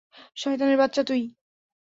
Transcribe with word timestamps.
শয়তানের 0.37 0.77
বাচ্চা 0.77 1.01
তুই। 1.03 1.21